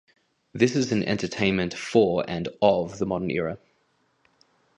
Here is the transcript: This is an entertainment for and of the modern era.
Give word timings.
This 0.51 0.75
is 0.75 0.91
an 0.91 1.03
entertainment 1.03 1.75
for 1.75 2.25
and 2.27 2.47
of 2.59 2.97
the 2.97 3.05
modern 3.05 3.29
era. 3.29 3.59